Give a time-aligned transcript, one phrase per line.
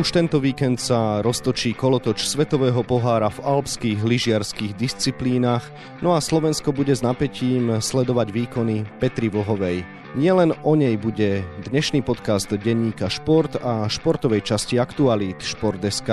[0.00, 5.68] Už tento víkend sa roztočí kolotoč Svetového pohára v alpských lyžiarských disciplínach,
[6.00, 9.84] no a Slovensko bude s napätím sledovať výkony Petri Vlhovej.
[10.16, 16.08] Nielen o nej bude dnešný podcast denníka Šport a športovej časti aktualít Šport.sk.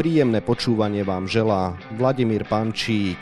[0.00, 3.20] Príjemné počúvanie vám želá Vladimír Pančík.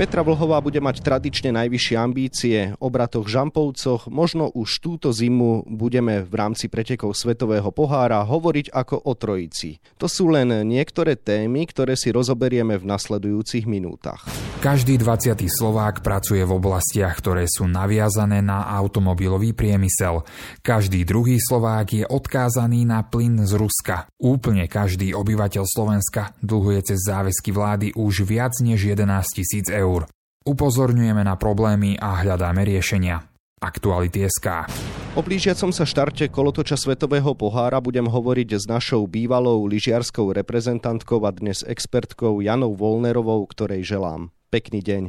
[0.00, 2.72] Petra Vlhová bude mať tradične najvyššie ambície.
[2.80, 8.96] O bratoch Žampovcoch možno už túto zimu budeme v rámci pretekov Svetového pohára hovoriť ako
[8.96, 9.76] o trojici.
[10.00, 14.24] To sú len niektoré témy, ktoré si rozoberieme v nasledujúcich minútach.
[14.64, 15.36] Každý 20.
[15.36, 20.24] Slovák pracuje v oblastiach, ktoré sú naviazané na automobilový priemysel.
[20.64, 24.08] Každý druhý Slovák je odkázaný na plyn z Ruska.
[24.16, 29.04] Úplne každý obyvateľ Slovenska dlhuje cez záväzky vlády už viac než 11
[29.36, 30.02] tisíc eur eur.
[30.46, 33.20] Upozorňujeme na problémy a hľadáme riešenia.
[33.60, 34.72] Aktuality SK.
[35.12, 41.30] O blížiacom sa štarte kolotoča Svetového pohára budem hovoriť s našou bývalou lyžiarskou reprezentantkou a
[41.34, 44.32] dnes expertkou Janou Volnerovou, ktorej želám.
[44.48, 45.02] Pekný deň.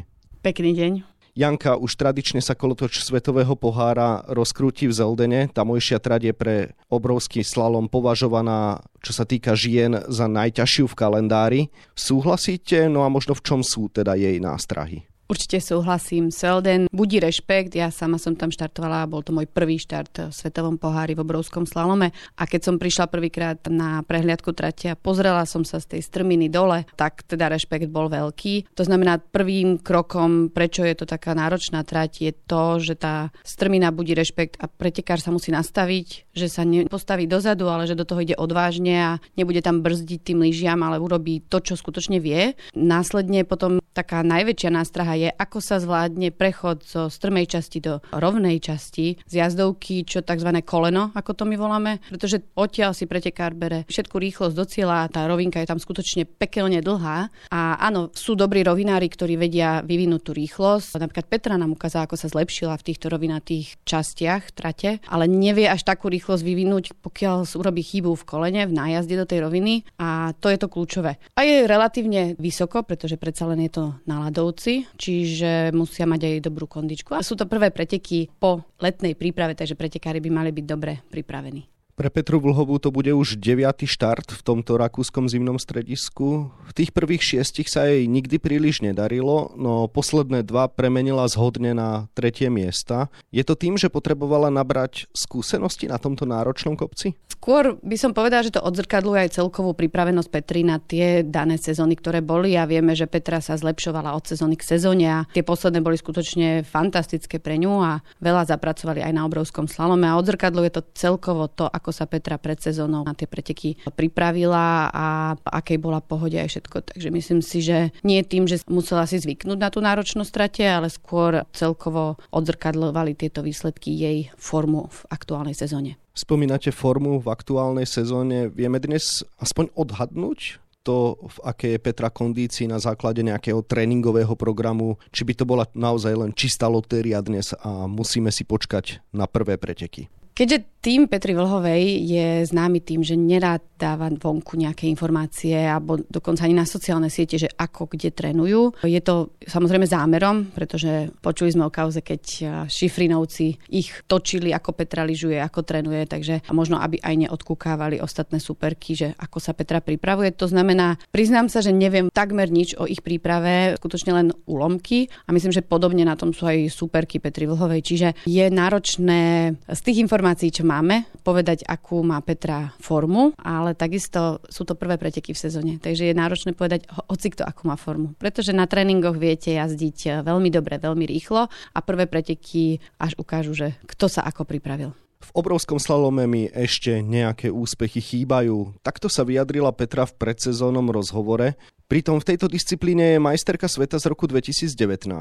[0.44, 1.11] Pekný deň.
[1.32, 5.42] Janka, už tradične sa kolotoč Svetového pohára rozkrúti v Zeldene.
[5.52, 6.56] Tamojšia trať je pre
[6.92, 11.62] obrovský slalom považovaná, čo sa týka žien, za najťažšiu v kalendári.
[11.96, 12.92] Súhlasíte?
[12.92, 15.11] No a možno v čom sú teda jej nástrahy?
[15.32, 16.28] Určite súhlasím.
[16.28, 17.72] Selden budí rešpekt.
[17.80, 21.64] Ja sama som tam štartovala, bol to môj prvý štart v Svetovom pohári v obrovskom
[21.64, 22.12] slalome.
[22.36, 26.52] A keď som prišla prvýkrát na prehliadku trate a pozrela som sa z tej strminy
[26.52, 28.76] dole, tak teda rešpekt bol veľký.
[28.76, 33.96] To znamená, prvým krokom, prečo je to taká náročná trať, je to, že tá strmina
[33.96, 38.20] budí rešpekt a pretekár sa musí nastaviť, že sa nepostaví dozadu, ale že do toho
[38.20, 42.60] ide odvážne a nebude tam brzdiť tým lyžiam, ale urobí to, čo skutočne vie.
[42.76, 48.58] Následne potom taká najväčšia nástraha je, ako sa zvládne prechod zo strmej časti do rovnej
[48.58, 50.50] časti z jazdovky, čo tzv.
[50.66, 55.12] koleno, ako to my voláme, pretože odtiaľ si pretekár bere všetku rýchlosť do cieľa a
[55.12, 57.30] tá rovinka je tam skutočne pekelne dlhá.
[57.54, 60.98] A áno, sú dobrí rovinári, ktorí vedia vyvinúť tú rýchlosť.
[60.98, 65.86] Napríklad Petra nám ukázala, ako sa zlepšila v týchto rovinatých častiach trate, ale nevie až
[65.86, 70.50] takú rýchlosť vyvinúť, pokiaľ urobí chybu v kolene, v nájazde do tej roviny a to
[70.50, 71.22] je to kľúčové.
[71.38, 76.22] A je relatívne vysoko, pretože predsa len je to na ľadovci, či čiže musia mať
[76.24, 77.12] aj dobrú kondičku.
[77.12, 81.68] A sú to prvé preteky po letnej príprave, takže pretekári by mali byť dobre pripravení.
[82.02, 86.50] Pre Petru Vlhovú to bude už deviatý štart v tomto rakúskom zimnom stredisku.
[86.50, 92.10] V tých prvých šiestich sa jej nikdy príliš nedarilo, no posledné dva premenila zhodne na
[92.18, 93.14] tretie miesta.
[93.30, 97.14] Je to tým, že potrebovala nabrať skúsenosti na tomto náročnom kopci?
[97.30, 102.02] Skôr by som povedala, že to odzrkadluje aj celkovú pripravenosť Petry na tie dané sezóny,
[102.02, 105.86] ktoré boli a vieme, že Petra sa zlepšovala od sezóny k sezóne a tie posledné
[105.86, 110.82] boli skutočne fantastické pre ňu a veľa zapracovali aj na obrovskom slalome a odzrkadluje to
[110.98, 116.36] celkovo to, ako sa Petra pred sezónou na tie preteky pripravila a akej bola pohode
[116.40, 116.78] aj všetko.
[116.92, 120.90] Takže myslím si, že nie tým, že musela si zvyknúť na tú náročnosť strate, ale
[120.90, 126.00] skôr celkovo odzrkadlovali tieto výsledky jej formu v aktuálnej sezóne.
[126.12, 128.52] Spomínate formu v aktuálnej sezóne.
[128.52, 134.98] Vieme dnes aspoň odhadnúť, to, v aké je Petra kondícii na základe nejakého tréningového programu,
[135.14, 139.62] či by to bola naozaj len čistá lotéria dnes a musíme si počkať na prvé
[139.62, 140.10] preteky.
[140.42, 146.46] Keďže tým Petri Vlhovej je známy tým, že nerád dáva vonku nejaké informácie alebo dokonca
[146.46, 148.86] ani na sociálne siete, že ako kde trénujú.
[148.86, 152.22] Je to samozrejme zámerom, pretože počuli sme o kauze, keď
[152.70, 158.94] šifrinovci ich točili, ako Petra lyžuje, ako trénuje, takže možno aby aj neodkúkávali ostatné superky,
[158.94, 160.30] že ako sa Petra pripravuje.
[160.38, 165.34] To znamená, priznám sa, že neviem takmer nič o ich príprave, skutočne len úlomky a
[165.34, 170.04] myslím, že podobne na tom sú aj superky Petri Vlhovej, čiže je náročné z tých
[170.04, 175.42] informácií, čo máme, povedať, akú má Petra formu, ale takisto sú to prvé preteky v
[175.42, 178.14] sezóne, takže je náročné povedať hoci kto akú má formu.
[178.18, 183.54] Pretože na tréningoch viete jazdiť eh, veľmi dobre, veľmi rýchlo a prvé preteky až ukážu,
[183.54, 184.96] že kto sa ako pripravil.
[185.22, 188.74] V obrovskom slalome mi ešte nejaké úspechy chýbajú.
[188.82, 191.54] Takto sa vyjadrila Petra v predsezónnom rozhovore.
[191.92, 195.12] Pritom v tejto disciplíne je majsterka sveta z roku 2019.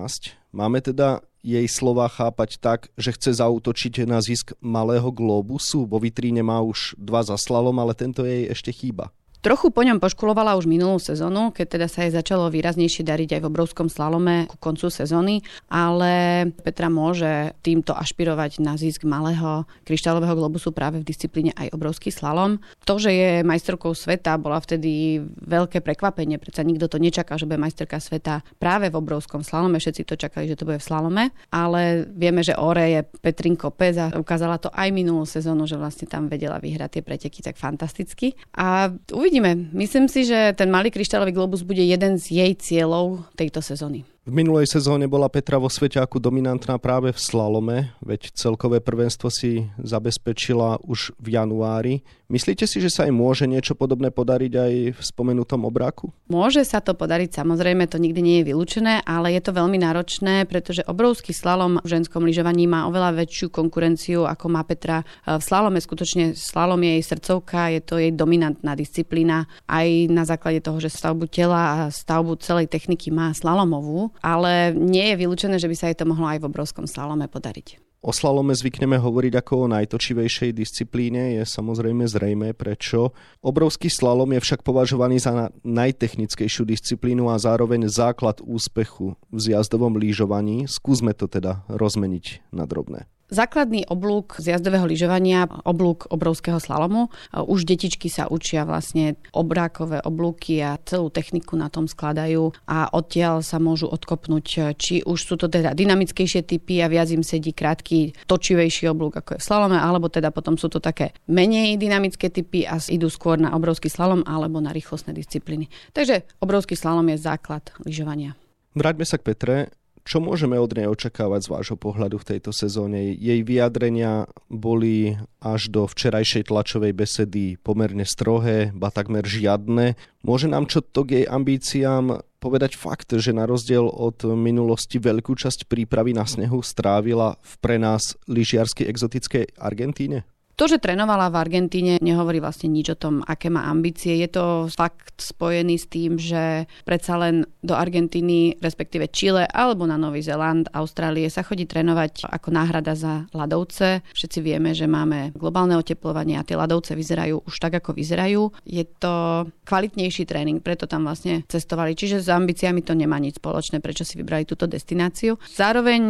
[0.55, 5.91] Máme teda jej slova chápať tak, že chce zautočiť na zisk malého globusu.
[5.91, 9.11] Vo vitríne má už dva za slalom, ale tento jej ešte chýba.
[9.41, 13.41] Trochu po ňom poškulovala už minulú sezónu, keď teda sa jej začalo výraznejšie dariť aj
[13.41, 15.41] v obrovskom slalome ku koncu sezóny,
[15.73, 22.13] ale Petra môže týmto ašpirovať na zisk malého kryštálového globusu práve v disciplíne aj obrovský
[22.13, 22.61] slalom.
[22.85, 27.57] To, že je majsterkou sveta, bola vtedy veľké prekvapenie, predsa nikto to nečakal, že bude
[27.57, 32.05] majsterka sveta práve v obrovskom slalome, všetci to čakali, že to bude v slalome, ale
[32.13, 36.29] vieme, že Ore je Petrin Kopec a ukázala to aj minulú sezónu, že vlastne tam
[36.29, 38.37] vedela vyhrať tie preteky tak fantasticky.
[38.61, 39.30] A Uvidíme.
[39.71, 44.03] Myslím si, že ten malý kryštálový globus bude jeden z jej cieľov tejto sezóny.
[44.29, 49.65] V minulej sezóne bola Petra vo svete dominantná práve v slalome, veď celkové prvenstvo si
[49.81, 52.05] zabezpečila už v januári.
[52.29, 56.13] Myslíte si, že sa aj môže niečo podobné podariť aj v spomenutom obráku?
[56.29, 60.45] Môže sa to podariť, samozrejme, to nikdy nie je vylúčené, ale je to veľmi náročné,
[60.45, 65.81] pretože obrovský slalom v ženskom lyžovaní má oveľa väčšiu konkurenciu, ako má Petra v slalome.
[65.81, 70.93] Skutočne slalom je jej srdcovka, je to jej dominantná disciplína, aj na základe toho, že
[70.93, 75.87] stavbu tela a stavbu celej techniky má slalomovú ale nie je vylúčené, že by sa
[75.89, 77.79] jej to mohlo aj v obrovskom slalome podariť.
[78.01, 83.13] O slalome zvykneme hovoriť ako o najtočivejšej disciplíne, je samozrejme zrejme prečo.
[83.45, 90.65] Obrovský slalom je však považovaný za najtechnickejšiu disciplínu a zároveň základ úspechu v zjazdovom lyžovaní.
[90.65, 93.05] Skúsme to teda rozmeniť na drobné.
[93.31, 97.15] Základný oblúk z jazdového lyžovania, oblúk obrovského slalomu.
[97.31, 103.47] Už detičky sa učia vlastne obrákové oblúky a celú techniku na tom skladajú a odtiaľ
[103.47, 108.27] sa môžu odkopnúť, či už sú to teda dynamickejšie typy a viac im sedí krátky,
[108.27, 112.67] točivejší oblúk ako je v slalome, alebo teda potom sú to také menej dynamické typy
[112.67, 115.71] a idú skôr na obrovský slalom alebo na rýchlostné disciplíny.
[115.95, 118.35] Takže obrovský slalom je základ lyžovania.
[118.75, 119.80] Vráťme sa k Petre.
[120.05, 123.13] Čo môžeme od nej očakávať z vášho pohľadu v tejto sezóne?
[123.15, 129.95] Jej vyjadrenia boli až do včerajšej tlačovej besedy pomerne strohé, ba takmer žiadne.
[130.25, 135.37] Môže nám čo to k jej ambíciám povedať fakt, že na rozdiel od minulosti veľkú
[135.37, 140.25] časť prípravy na snehu strávila v pre nás lyžiarsky exotickej Argentíne?
[140.61, 144.21] To, že trénovala v Argentíne, nehovorí vlastne nič o tom, aké má ambície.
[144.21, 149.97] Je to fakt spojený s tým, že predsa len do Argentíny, respektíve Chile alebo na
[149.97, 154.05] Nový Zeland, Austrálie sa chodí trénovať ako náhrada za ľadovce.
[154.13, 158.53] Všetci vieme, že máme globálne oteplovanie a tie ľadovce vyzerajú už tak, ako vyzerajú.
[158.69, 161.97] Je to kvalitnejší tréning, preto tam vlastne cestovali.
[161.97, 165.41] Čiže s ambíciami to nemá nič spoločné, prečo si vybrali túto destináciu.
[165.41, 166.03] Zároveň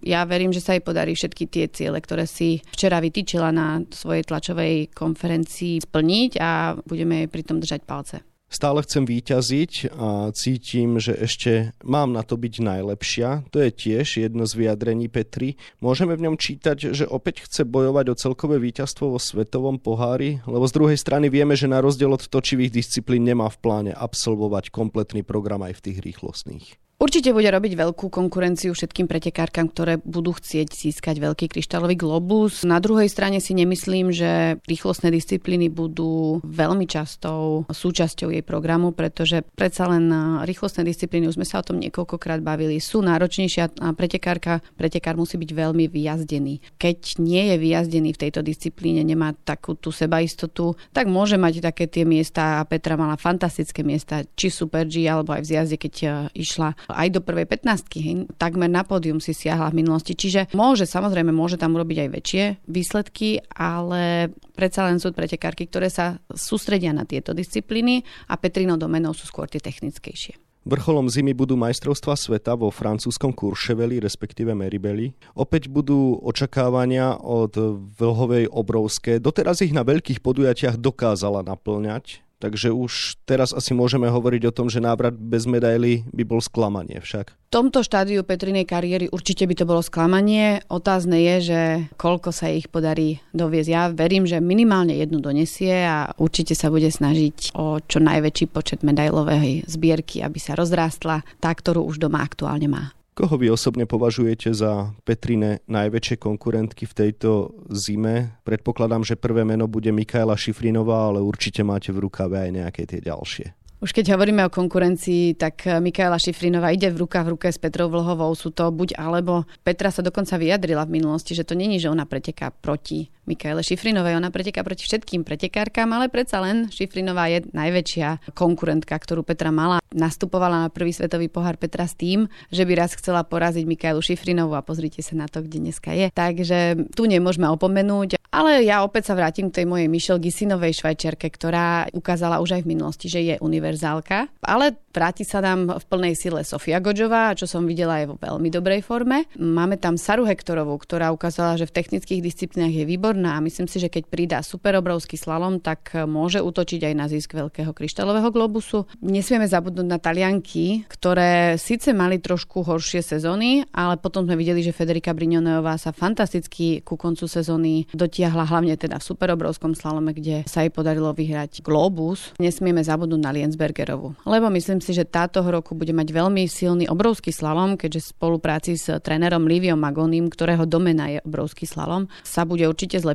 [0.00, 4.24] ja verím, že sa jej podarí všetky tie ciele, ktoré si včera vytýčila na svojej
[4.26, 8.24] tlačovej konferencii splniť a budeme jej pritom držať palce.
[8.50, 13.46] Stále chcem výťaziť a cítim, že ešte mám na to byť najlepšia.
[13.54, 15.54] To je tiež jedno z vyjadrení Petri.
[15.78, 20.66] Môžeme v ňom čítať, že opäť chce bojovať o celkové víťazstvo vo svetovom pohári, lebo
[20.66, 25.22] z druhej strany vieme, že na rozdiel od točivých disciplín nemá v pláne absolvovať kompletný
[25.22, 26.89] program aj v tých rýchlostných.
[27.00, 32.60] Určite bude robiť veľkú konkurenciu všetkým pretekárkam, ktoré budú chcieť získať veľký kryštálový globus.
[32.60, 39.40] Na druhej strane si nemyslím, že rýchlostné disciplíny budú veľmi častou súčasťou jej programu, pretože
[39.56, 40.12] predsa len
[40.44, 45.40] rýchlostné disciplíny, už sme sa o tom niekoľkokrát bavili, sú náročnejšie a pretekárka, pretekár musí
[45.40, 46.76] byť veľmi vyjazdený.
[46.76, 51.88] Keď nie je vyjazdený v tejto disciplíne, nemá takú tú sebaistotu, tak môže mať také
[51.88, 55.94] tie miesta a Petra mala fantastické miesta, či Super G alebo aj v zjazde, keď
[56.04, 56.08] e,
[56.44, 60.14] išla aj do prvej 15 takmer na pódium si siahla v minulosti.
[60.14, 65.88] Čiže môže, samozrejme, môže tam urobiť aj väčšie výsledky, ale predsa len sú pretekárky, ktoré
[65.88, 70.36] sa sústredia na tieto disciplíny a Petrino domenou sú skôr tie technickejšie.
[70.60, 75.16] Vrcholom zimy budú majstrovstva sveta vo francúzskom Courcheveli, respektíve Meribeli.
[75.32, 77.56] Opäť budú očakávania od
[77.96, 79.16] Vlhovej obrovské.
[79.16, 82.20] Doteraz ich na veľkých podujatiach dokázala naplňať.
[82.40, 86.96] Takže už teraz asi môžeme hovoriť o tom, že návrat bez medaily by bol sklamanie
[86.96, 87.36] však.
[87.36, 90.64] V tomto štádiu Petrinej kariéry určite by to bolo sklamanie.
[90.72, 91.60] Otázne je, že
[92.00, 93.68] koľko sa ich podarí doviezť.
[93.68, 98.80] Ja verím, že minimálne jednu donesie a určite sa bude snažiť o čo najväčší počet
[98.80, 102.96] medailovej zbierky, aby sa rozrástla tá, ktorú už doma aktuálne má.
[103.10, 108.38] Koho vy osobne považujete za Petrine najväčšie konkurentky v tejto zime?
[108.46, 113.02] Predpokladám, že prvé meno bude Mikaela Šifrinová, ale určite máte v rukave aj nejaké tie
[113.02, 113.60] ďalšie.
[113.80, 117.88] Už keď hovoríme o konkurencii, tak Mikaela Šifrinová ide v ruka v ruke s Petrou
[117.88, 118.28] Vlhovou.
[118.36, 119.48] Sú to buď alebo.
[119.64, 124.18] Petra sa dokonca vyjadrila v minulosti, že to není, že ona preteká proti Mikaele Šifrinovej.
[124.18, 129.78] Ona preteká proti všetkým pretekárkam, ale predsa len Šifrinová je najväčšia konkurentka, ktorú Petra mala.
[129.94, 134.58] Nastupovala na prvý svetový pohár Petra s tým, že by raz chcela poraziť Mikaelu Šifrinovú
[134.58, 136.10] a pozrite sa na to, kde dneska je.
[136.10, 138.18] Takže tu nemôžeme opomenúť.
[138.30, 142.62] Ale ja opäť sa vrátim k tej mojej Michelle Gisinovej švajčiarke, ktorá ukázala už aj
[142.62, 144.30] v minulosti, že je univerzálka.
[144.46, 148.48] Ale vráti sa nám v plnej sile Sofia Godžová, čo som videla aj vo veľmi
[148.50, 149.26] dobrej forme.
[149.34, 153.76] Máme tam Saru Hektorovú, ktorá ukázala, že v technických disciplínach je výborná a myslím si,
[153.82, 158.88] že keď pridá super obrovský slalom, tak môže útočiť aj na zisk veľkého kryštálového globusu.
[159.04, 164.72] Nesmieme zabudnúť na Talianky, ktoré síce mali trošku horšie sezóny, ale potom sme videli, že
[164.72, 170.62] Federika Brignoneová sa fantasticky ku koncu sezóny dotiahla hlavne teda v superobrovskom slalome, kde sa
[170.62, 172.30] jej podarilo vyhrať Globus.
[172.38, 177.34] Nesmieme zabudnúť na Liensbergerovu, lebo myslím si, že táto roku bude mať veľmi silný obrovský
[177.34, 182.62] slalom, keďže v spolupráci s trénerom Liviom Magonim, ktorého domena je obrovský slalom, sa bude
[182.68, 183.09] určite zlepšovať,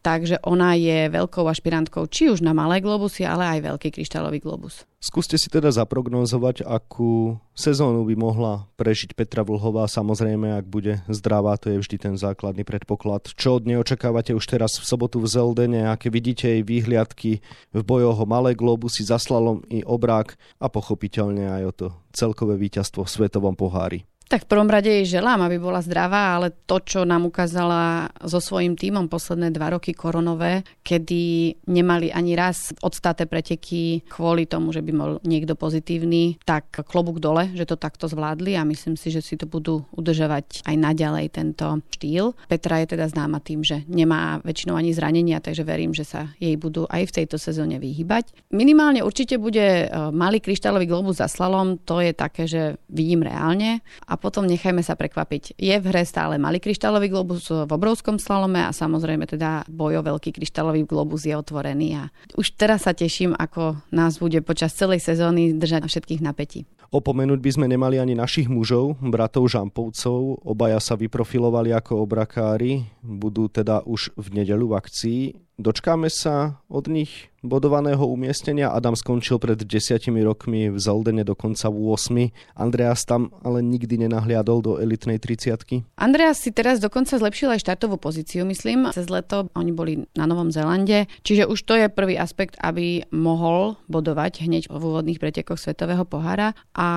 [0.00, 4.86] takže ona je veľkou ašpirantkou či už na malé globusy, ale aj veľký kryštálový globus.
[4.96, 9.86] Skúste si teda zaprognozovať, akú sezónu by mohla prežiť Petra Vlhová.
[9.86, 13.30] Samozrejme, ak bude zdravá, to je vždy ten základný predpoklad.
[13.38, 15.86] Čo od nej očakávate už teraz v sobotu v Zeldene?
[15.86, 21.62] Aké vidíte jej výhliadky v bojoch o malé globusy, zaslalom i obrák a pochopiteľne aj
[21.62, 24.08] o to celkové víťazstvo v svetovom pohári?
[24.26, 28.42] Tak v prvom rade jej želám, aby bola zdravá, ale to, čo nám ukázala so
[28.42, 34.82] svojím tímom posledné dva roky koronové, kedy nemali ani raz odstáte preteky kvôli tomu, že
[34.82, 39.22] by bol niekto pozitívny, tak klobúk dole, že to takto zvládli a myslím si, že
[39.22, 42.34] si to budú udržovať aj naďalej tento štýl.
[42.50, 46.58] Petra je teda známa tým, že nemá väčšinou ani zranenia, takže verím, že sa jej
[46.58, 48.50] budú aj v tejto sezóne vyhybať.
[48.50, 53.86] Minimálne určite bude e, malý kryštálový globus za slalom, to je také, že vidím reálne
[54.02, 55.56] a potom nechajme sa prekvapiť.
[55.56, 60.34] Je v hre stále malý kryštálový globus v obrovskom slalome a samozrejme teda bojo veľký
[60.36, 62.02] kryštálový globus je otvorený a
[62.34, 66.66] už teraz sa teším, ako nás bude počas celej sezóny držať na všetkých napätí.
[66.94, 70.46] Opomenúť by sme nemali ani našich mužov, bratov Žampovcov.
[70.46, 75.45] Obaja sa vyprofilovali ako obrakári, budú teda už v nedelu v akcii.
[75.56, 78.74] Dočkáme sa od nich bodovaného umiestnenia.
[78.74, 82.58] Adam skončil pred desiatimi rokmi v Zeldene dokonca v 8.
[82.58, 87.96] Andreas tam ale nikdy nenahliadol do elitnej 30 Andreas si teraz dokonca zlepšil aj štartovú
[87.96, 88.90] pozíciu, myslím.
[88.90, 93.78] Cez leto oni boli na Novom Zélande, čiže už to je prvý aspekt, aby mohol
[93.86, 96.88] bodovať hneď v úvodných pretekoch Svetového pohára a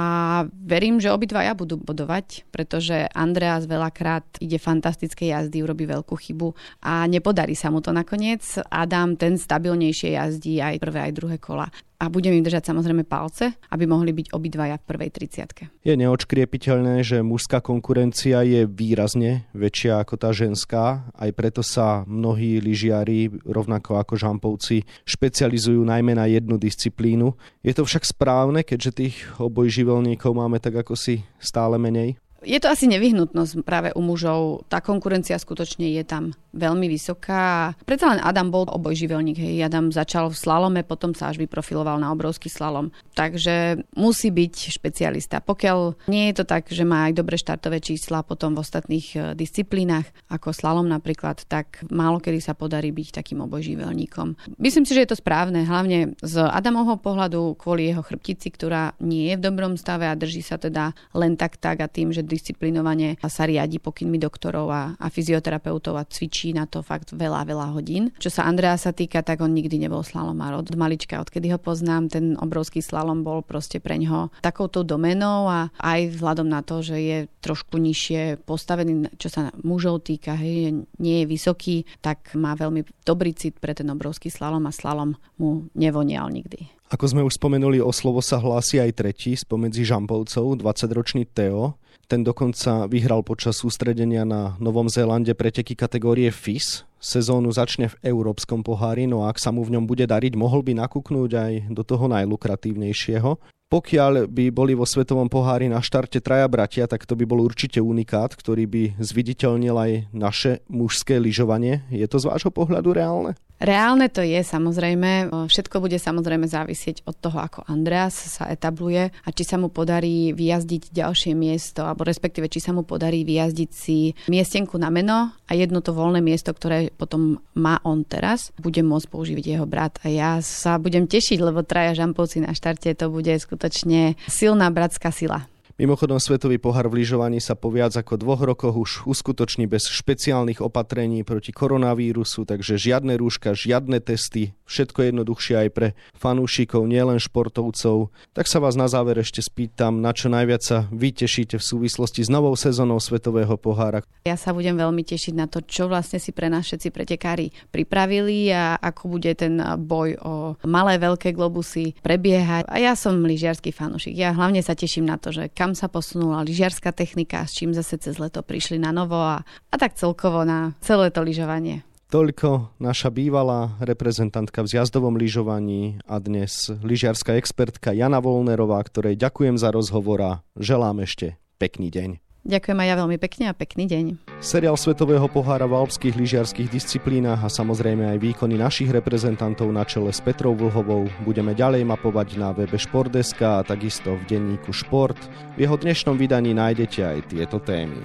[0.51, 7.05] verím, že obidvaja budú bodovať, pretože Andreas veľakrát ide fantastické jazdy, urobí veľkú chybu a
[7.05, 11.69] nepodarí sa mu to nakoniec Adam ten stabilnejšie jazdí aj prvé, aj druhé kola.
[11.99, 17.03] A budem im držať samozrejme palce, aby mohli byť obidvaja v prvej 30 Je neočkriepiteľné,
[17.03, 23.99] že mužská konkurencia je výrazne väčšia ako tá ženská, aj preto sa mnohí lyžiari, rovnako
[23.99, 27.35] ako žampovci, špecializujú najmä na jednu disciplínu.
[27.67, 32.15] Je to však správne, keďže tých obojživelníkov máme tak ako si stále menej?
[32.43, 34.67] Je to asi nevyhnutnosť práve u mužov.
[34.71, 37.75] Tá konkurencia skutočne je tam veľmi vysoká.
[37.85, 39.37] Preto len Adam bol obojživelník.
[39.37, 39.69] Hej.
[39.69, 42.89] Adam začal v slalome, potom sa až vyprofiloval na obrovský slalom.
[43.13, 45.43] Takže musí byť špecialista.
[45.43, 49.17] Pokiaľ nie je to tak, že má aj dobré štartové čísla potom v ostatných e,
[49.37, 54.57] disciplínach, ako slalom napríklad, tak málo kedy sa podarí byť takým obojživelníkom.
[54.57, 59.29] Myslím si, že je to správne, hlavne z Adamovho pohľadu kvôli jeho chrbtici, ktorá nie
[59.33, 63.17] je v dobrom stave a drží sa teda len tak tak a tým, že disciplinovane
[63.25, 68.13] sa riadi pokynmi doktorov a, a fyzioterapeutov a cvičí na to fakt veľa, veľa hodín.
[68.21, 72.13] Čo sa Andrea sa týka, tak on nikdy nebol slalomár od malička, odkedy ho poznám,
[72.13, 76.97] ten obrovský slalom bol proste pre ňoho takouto domenou a aj vzhľadom na to, že
[77.01, 82.85] je trošku nižšie postavený, čo sa mužov týka, hej, nie je vysoký, tak má veľmi
[83.07, 86.78] dobrý cit pre ten obrovský slalom a slalom mu nevonial nikdy.
[86.89, 91.77] Ako sme už spomenuli, o slovo sa hlási aj tretí spomedzi žampovcov, 20-ročný Teo.
[92.09, 96.89] Ten dokonca vyhral počas sústredenia na Novom Zélande preteky kategórie FIS.
[96.97, 100.81] Sezónu začne v Európskom pohári, no ak sa mu v ňom bude dariť, mohol by
[100.81, 103.37] nakúknúť aj do toho najlukratívnejšieho.
[103.69, 107.77] Pokiaľ by boli vo Svetovom pohári na štarte traja bratia, tak to by bol určite
[107.77, 111.85] unikát, ktorý by zviditeľnil aj naše mužské lyžovanie.
[111.93, 113.37] Je to z vášho pohľadu reálne?
[113.59, 115.35] Reálne to je samozrejme.
[115.51, 120.31] Všetko bude samozrejme závisieť od toho, ako Andreas sa etabluje a či sa mu podarí
[120.31, 125.51] vyjazdiť ďalšie miesto, alebo respektíve či sa mu podarí vyjazdiť si miestenku na meno a
[125.51, 129.99] jedno to voľné miesto, ktoré potom má on teraz, bude môcť použiť jeho brat.
[130.01, 135.11] A ja sa budem tešiť, lebo traja žampovci na štarte to bude skutočne silná bratská
[135.11, 135.43] sila.
[135.79, 140.59] Mimochodom, Svetový pohár v lyžovaní sa po viac ako dvoch rokoch už uskutoční bez špeciálnych
[140.59, 145.87] opatrení proti koronavírusu, takže žiadne rúška, žiadne testy, všetko jednoduchšie aj pre
[146.19, 148.11] fanúšikov, nielen športovcov.
[148.35, 152.27] Tak sa vás na záver ešte spýtam, na čo najviac sa vy tešíte v súvislosti
[152.27, 154.03] s novou sezónou Svetového pohára.
[154.27, 158.51] Ja sa budem veľmi tešiť na to, čo vlastne si pre nás všetci pretekári pripravili
[158.51, 162.67] a ako bude ten boj o malé, veľké globusy prebiehať.
[162.67, 164.19] A ja som lyžiarsky fanúšik.
[164.19, 167.77] Ja hlavne sa teším na to, že kam kam sa posunula lyžiarská technika, s čím
[167.77, 171.85] zase cez leto prišli na novo a, a tak celkovo na celé to lyžovanie.
[172.09, 179.61] Toľko naša bývalá reprezentantka v zjazdovom lyžovaní a dnes lyžiarská expertka Jana Volnerová, ktorej ďakujem
[179.61, 182.28] za rozhovor a želám ešte pekný deň.
[182.47, 184.05] Ďakujem aj ja veľmi pekne a pekný deň.
[184.39, 190.15] Seriál Svetového pohára v alpských lyžiarských disciplínach a samozrejme aj výkony našich reprezentantov na čele
[190.15, 195.19] s Petrou Vlhovou budeme ďalej mapovať na webe Športdeska a takisto v denníku Šport.
[195.59, 197.99] V jeho dnešnom vydaní nájdete aj tieto témy.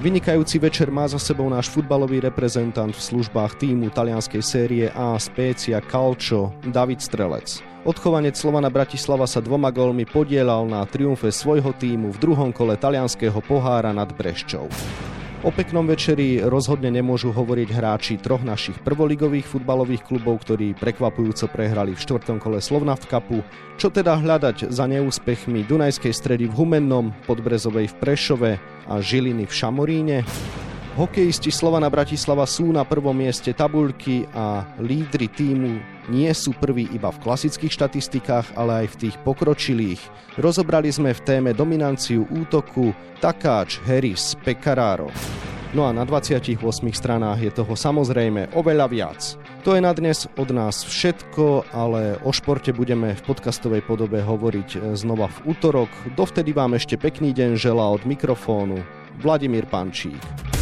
[0.00, 5.80] Vynikajúci večer má za sebou náš futbalový reprezentant v službách týmu talianskej série A Spécia
[5.84, 7.60] Calcio David Strelec.
[7.80, 13.40] Odchovanec Slovana Bratislava sa dvoma gólmi podielal na triumfe svojho týmu v druhom kole talianského
[13.40, 14.68] pohára nad Brešťou.
[15.40, 21.96] O peknom večeri rozhodne nemôžu hovoriť hráči troch našich prvoligových futbalových klubov, ktorí prekvapujúco prehrali
[21.96, 23.40] v štvrtom kole Slovnaft Cupu.
[23.80, 28.50] Čo teda hľadať za neúspechmi Dunajskej stredy v Humennom, Podbrezovej v Prešove
[28.92, 30.18] a Žiliny v Šamoríne?
[31.00, 37.14] Hokejisti Slovana Bratislava sú na prvom mieste tabuľky a lídry týmu nie sú prví iba
[37.14, 40.02] v klasických štatistikách, ale aj v tých pokročilých.
[40.36, 42.90] Rozobrali sme v téme dominanciu útoku
[43.22, 45.14] Takáč, Harris, Pekararo.
[45.70, 46.58] No a na 28
[46.90, 49.20] stranách je toho samozrejme oveľa viac.
[49.62, 54.98] To je na dnes od nás všetko, ale o športe budeme v podcastovej podobe hovoriť
[54.98, 55.90] znova v útorok.
[56.18, 58.82] Dovtedy vám ešte pekný deň želá od mikrofónu
[59.22, 60.59] Vladimír Pančík.